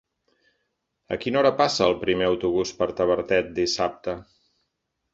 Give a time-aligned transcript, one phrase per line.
[1.15, 4.21] A quina hora passa el primer autobús per Tavertet dissabte?